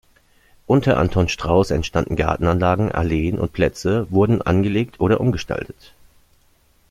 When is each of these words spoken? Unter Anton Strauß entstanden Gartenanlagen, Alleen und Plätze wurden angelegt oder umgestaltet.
Unter 0.65 0.97
Anton 0.97 1.29
Strauß 1.29 1.69
entstanden 1.69 2.15
Gartenanlagen, 2.15 2.91
Alleen 2.91 3.37
und 3.37 3.53
Plätze 3.53 4.09
wurden 4.09 4.41
angelegt 4.41 4.99
oder 4.99 5.19
umgestaltet. 5.21 5.93